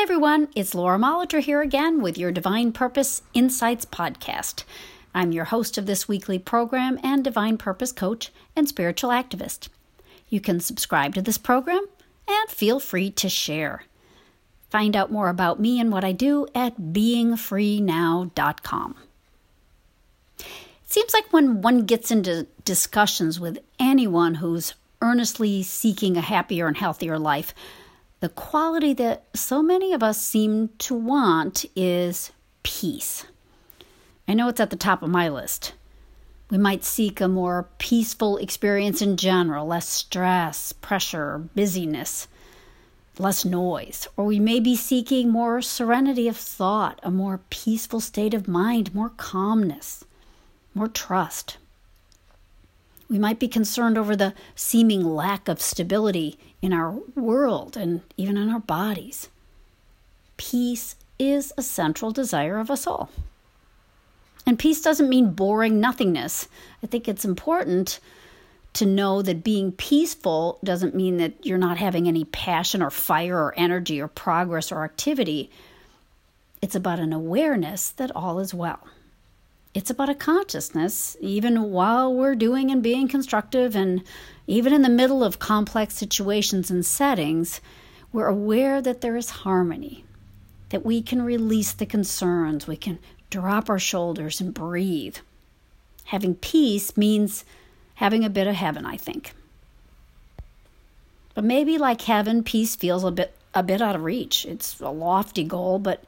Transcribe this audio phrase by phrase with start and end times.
[0.00, 4.64] Hey everyone, it's Laura Molitor here again with your Divine Purpose Insights podcast.
[5.14, 9.68] I'm your host of this weekly program and Divine Purpose coach and spiritual activist.
[10.30, 11.84] You can subscribe to this program
[12.26, 13.84] and feel free to share.
[14.70, 18.96] Find out more about me and what I do at beingfreenow.com.
[20.38, 20.46] It
[20.86, 24.72] seems like when one gets into discussions with anyone who's
[25.02, 27.54] earnestly seeking a happier and healthier life,
[28.20, 32.30] the quality that so many of us seem to want is
[32.62, 33.26] peace.
[34.28, 35.72] I know it's at the top of my list.
[36.50, 42.28] We might seek a more peaceful experience in general, less stress, pressure, busyness,
[43.18, 44.06] less noise.
[44.16, 48.94] Or we may be seeking more serenity of thought, a more peaceful state of mind,
[48.94, 50.04] more calmness,
[50.74, 51.56] more trust.
[53.10, 58.36] We might be concerned over the seeming lack of stability in our world and even
[58.36, 59.28] in our bodies.
[60.36, 63.10] Peace is a central desire of us all.
[64.46, 66.48] And peace doesn't mean boring nothingness.
[66.84, 67.98] I think it's important
[68.74, 73.36] to know that being peaceful doesn't mean that you're not having any passion or fire
[73.36, 75.50] or energy or progress or activity.
[76.62, 78.86] It's about an awareness that all is well
[79.72, 84.02] it's about a consciousness, even while we're doing and being constructive, and
[84.46, 87.60] even in the middle of complex situations and settings,
[88.12, 90.04] we're aware that there is harmony,
[90.70, 92.98] that we can release the concerns, we can
[93.30, 95.18] drop our shoulders and breathe.
[96.06, 97.44] Having peace means
[97.94, 99.32] having a bit of heaven, I think.
[101.34, 104.44] But maybe like heaven, peace feels a bit a bit out of reach.
[104.46, 106.04] It's a lofty goal, but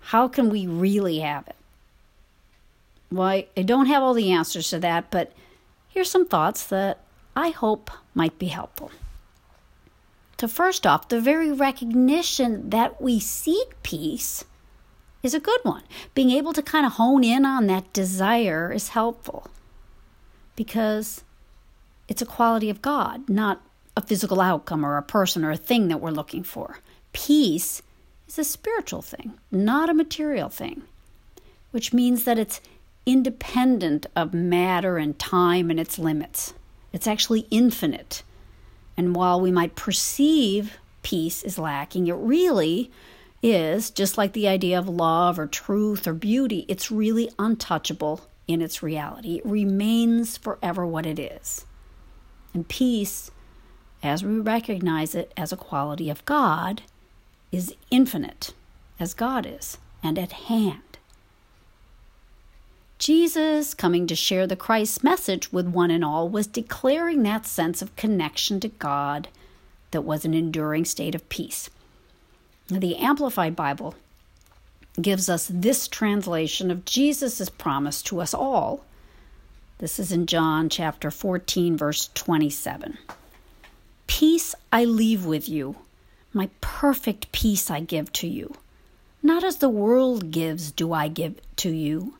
[0.00, 1.56] how can we really have it?
[3.10, 5.32] Well, I don't have all the answers to that, but
[5.88, 7.00] here's some thoughts that
[7.34, 8.90] I hope might be helpful.
[10.38, 14.44] So, first off, the very recognition that we seek peace
[15.22, 15.82] is a good one.
[16.14, 19.48] Being able to kind of hone in on that desire is helpful
[20.54, 21.24] because
[22.08, 23.62] it's a quality of God, not
[23.96, 26.78] a physical outcome or a person or a thing that we're looking for.
[27.12, 27.82] Peace
[28.28, 30.82] is a spiritual thing, not a material thing,
[31.72, 32.60] which means that it's
[33.08, 36.52] independent of matter and time and its limits.
[36.92, 38.22] It's actually infinite.
[38.98, 42.90] And while we might perceive peace is lacking, it really
[43.42, 48.60] is, just like the idea of love or truth or beauty, it's really untouchable in
[48.60, 49.36] its reality.
[49.36, 51.64] It remains forever what it is.
[52.52, 53.30] And peace,
[54.02, 56.82] as we recognize it as a quality of God,
[57.50, 58.52] is infinite,
[59.00, 60.87] as God is, and at hand.
[63.08, 67.80] Jesus, coming to share the Christ message with one and all, was declaring that sense
[67.80, 69.28] of connection to God
[69.92, 71.70] that was an enduring state of peace.
[72.66, 73.94] The Amplified Bible
[75.00, 78.84] gives us this translation of Jesus' promise to us all.
[79.78, 82.98] This is in John chapter 14, verse 27.
[84.06, 85.76] Peace I leave with you,
[86.34, 88.54] my perfect peace I give to you.
[89.22, 92.17] Not as the world gives, do I give to you.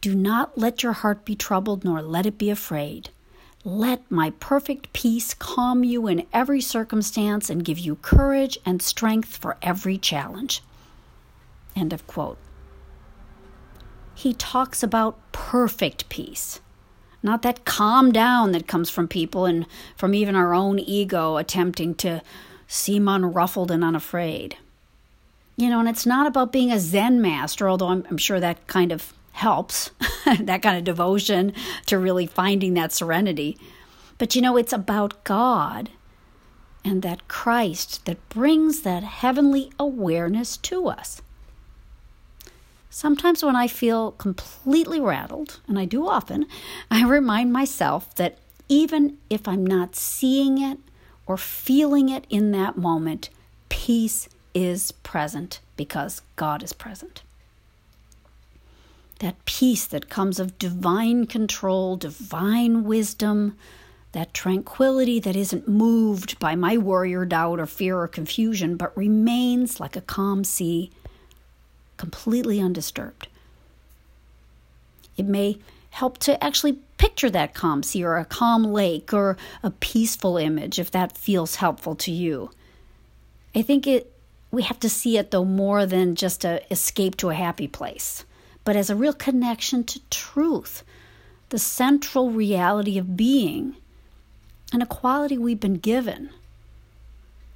[0.00, 3.10] Do not let your heart be troubled, nor let it be afraid.
[3.64, 9.36] Let my perfect peace calm you in every circumstance and give you courage and strength
[9.36, 10.62] for every challenge.
[11.74, 12.38] End of quote.
[14.14, 16.60] He talks about perfect peace,
[17.22, 21.94] not that calm down that comes from people and from even our own ego attempting
[21.96, 22.22] to
[22.68, 24.56] seem unruffled and unafraid.
[25.56, 28.66] You know, and it's not about being a Zen master, although I'm, I'm sure that
[28.66, 29.90] kind of helps,
[30.40, 31.52] that kind of devotion
[31.84, 33.58] to really finding that serenity.
[34.18, 35.90] But you know, it's about God
[36.84, 41.20] and that Christ that brings that heavenly awareness to us.
[42.88, 46.46] Sometimes when I feel completely rattled, and I do often,
[46.90, 48.38] I remind myself that
[48.70, 50.78] even if I'm not seeing it
[51.26, 53.28] or feeling it in that moment,
[53.68, 57.22] peace is present because God is present
[59.20, 63.56] that peace that comes of divine control, divine wisdom,
[64.12, 68.96] that tranquility that isn't moved by my worry or doubt or fear or confusion, but
[68.96, 70.90] remains like a calm sea,
[71.96, 73.28] completely undisturbed.
[75.16, 75.58] It may
[75.90, 80.78] help to actually picture that calm sea or a calm lake or a peaceful image
[80.78, 82.50] if that feels helpful to you.
[83.54, 84.12] I think it
[84.50, 88.24] we have to see it though more than just a escape to a happy place
[88.66, 90.82] but as a real connection to truth,
[91.50, 93.76] the central reality of being,
[94.72, 96.30] and a quality we've been given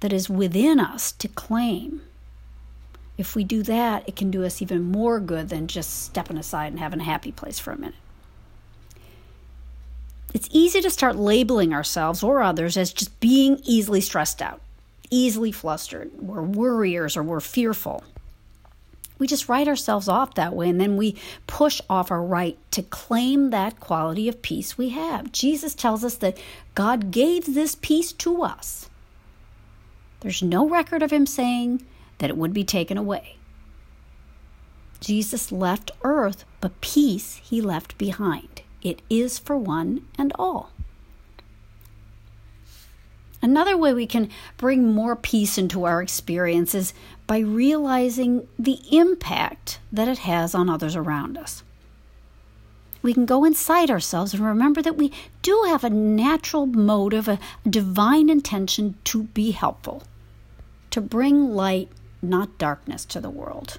[0.00, 2.02] that is within us to claim
[3.18, 6.72] If we do that, it can do us even more good than just stepping aside
[6.72, 7.94] and having a happy place for a minute.
[10.34, 14.60] It's easy to start labeling ourselves or others as just being easily stressed out,
[15.10, 18.04] easily flustered, we're worriers, or we're fearful.
[19.18, 21.16] We just write ourselves off that way, and then we
[21.46, 25.32] push off our right to claim that quality of peace we have.
[25.32, 26.38] Jesus tells us that
[26.74, 28.90] God gave this peace to us.
[30.20, 31.84] There's no record of him saying
[32.18, 33.36] that it would be taken away.
[35.00, 38.62] Jesus left earth, but peace he left behind.
[38.82, 40.72] It is for one and all.
[43.46, 46.92] Another way we can bring more peace into our experience is
[47.28, 51.62] by realizing the impact that it has on others around us.
[53.02, 55.12] We can go inside ourselves and remember that we
[55.42, 57.38] do have a natural motive, a
[57.70, 60.02] divine intention to be helpful,
[60.90, 61.88] to bring light,
[62.20, 63.78] not darkness, to the world.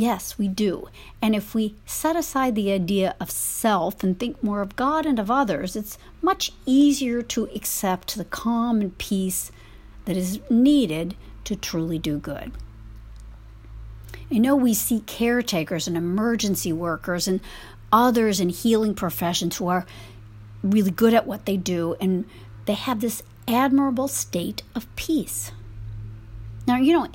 [0.00, 0.88] Yes, we do.
[1.20, 5.18] And if we set aside the idea of self and think more of God and
[5.18, 9.52] of others, it's much easier to accept the calm and peace
[10.06, 12.50] that is needed to truly do good.
[14.32, 17.42] I know we see caretakers and emergency workers and
[17.92, 19.84] others in healing professions who are
[20.62, 22.24] really good at what they do, and
[22.64, 25.52] they have this admirable state of peace.
[26.66, 27.06] Now, you know,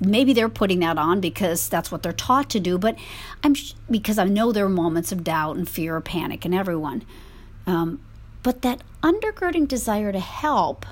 [0.00, 2.96] maybe they're putting that on because that's what they're taught to do but
[3.42, 3.54] i'm
[3.90, 7.04] because i know there are moments of doubt and fear or panic in everyone.
[7.66, 8.00] Um,
[8.42, 10.86] but that undergirding desire to help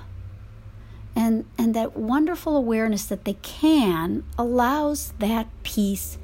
[1.15, 6.19] and and that wonderful awareness that they can allows that peace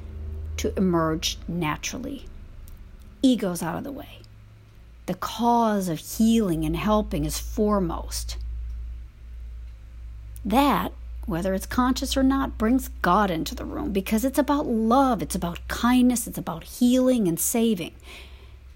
[0.57, 2.25] to emerge naturally.
[3.23, 4.19] Ego's out of the way.
[5.07, 8.37] The cause of healing and helping is foremost.
[10.45, 10.93] That
[11.25, 15.35] whether it's conscious or not, brings God into the room because it's about love, it's
[15.35, 17.93] about kindness, it's about healing and saving.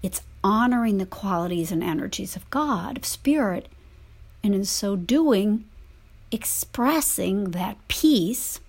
[0.02, 3.68] It's honoring the qualities and energies of God, of Spirit,
[4.42, 5.64] and in so doing,
[6.30, 8.60] expressing that peace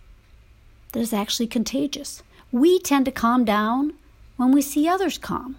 [0.91, 2.23] that is actually contagious.
[2.51, 3.93] We tend to calm down
[4.37, 5.57] when we see others calm.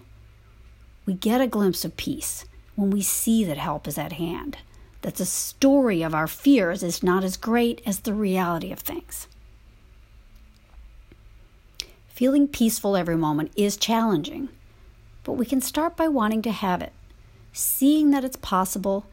[1.05, 2.45] We get a glimpse of peace
[2.75, 4.57] when we see that help is at hand
[5.01, 9.27] that the story of our fears is not as great as the reality of things.
[12.07, 14.49] Feeling peaceful every moment is challenging,
[15.23, 16.93] but we can start by wanting to have it,
[17.51, 19.05] seeing that it's possible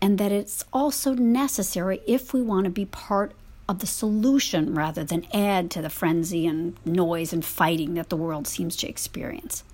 [0.00, 3.32] and that it's also necessary if we want to be part
[3.68, 8.16] of the solution rather than add to the frenzy and noise and fighting that the
[8.16, 9.64] world seems to experience.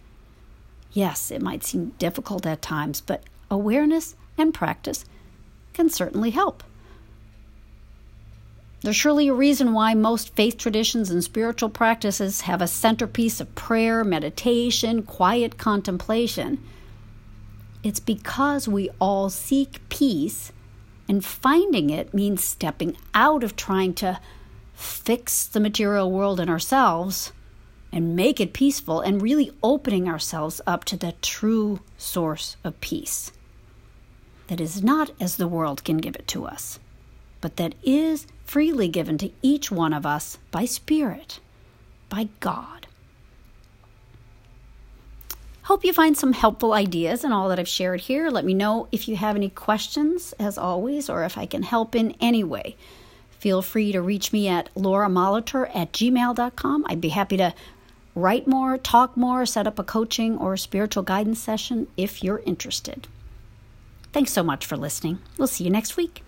[0.93, 5.05] Yes, it might seem difficult at times, but awareness and practice
[5.79, 6.65] can certainly help.
[8.81, 13.55] There's surely a reason why most faith traditions and spiritual practices have a centerpiece of
[13.55, 16.59] prayer, meditation, quiet contemplation.
[17.85, 20.51] It's because we all seek peace,
[21.09, 24.19] and finding it means stepping out of trying to
[24.75, 27.31] fix the material world in ourselves
[27.93, 33.31] and make it peaceful and really opening ourselves up to the true source of peace
[34.49, 36.79] that is not as the world can give it to us,
[37.41, 41.39] but that is freely given to each one of us by Spirit,
[42.09, 42.87] by God.
[45.65, 48.31] Hope you find some helpful ideas in all that I've shared here.
[48.31, 51.95] Let me know if you have any questions, as always, or if I can help
[51.95, 52.75] in any way.
[53.39, 56.87] Feel free to reach me at lauramolitor at gmail.com.
[56.89, 57.53] I'd be happy to
[58.15, 63.07] write more, talk more, set up a coaching or spiritual guidance session if you're interested.
[64.19, 65.21] Thanks so much for listening.
[65.37, 66.25] We'll see you next week.